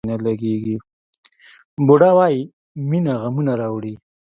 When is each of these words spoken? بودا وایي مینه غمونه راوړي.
بودا 1.85 2.09
وایي 2.17 2.41
مینه 2.89 3.13
غمونه 3.21 3.53
راوړي. 3.61 3.93